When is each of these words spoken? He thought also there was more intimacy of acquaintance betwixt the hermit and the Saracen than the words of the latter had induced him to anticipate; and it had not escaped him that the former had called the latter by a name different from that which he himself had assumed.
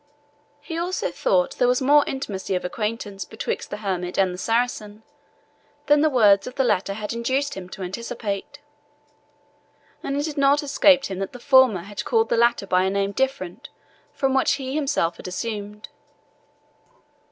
He 0.61 0.75
thought 0.75 1.51
also 1.51 1.57
there 1.59 1.67
was 1.67 1.79
more 1.79 2.03
intimacy 2.07 2.55
of 2.55 2.65
acquaintance 2.65 3.23
betwixt 3.23 3.69
the 3.69 3.77
hermit 3.85 4.17
and 4.17 4.33
the 4.33 4.37
Saracen 4.39 5.03
than 5.85 6.01
the 6.01 6.09
words 6.09 6.47
of 6.47 6.55
the 6.55 6.63
latter 6.63 6.95
had 6.95 7.13
induced 7.13 7.53
him 7.53 7.69
to 7.69 7.83
anticipate; 7.83 8.57
and 10.01 10.17
it 10.17 10.25
had 10.25 10.39
not 10.39 10.63
escaped 10.63 11.05
him 11.05 11.19
that 11.19 11.33
the 11.33 11.39
former 11.39 11.81
had 11.81 12.03
called 12.03 12.29
the 12.29 12.35
latter 12.37 12.65
by 12.65 12.81
a 12.81 12.89
name 12.89 13.11
different 13.11 13.69
from 14.11 14.33
that 14.33 14.39
which 14.39 14.51
he 14.53 14.73
himself 14.73 15.17
had 15.17 15.27
assumed. 15.27 15.87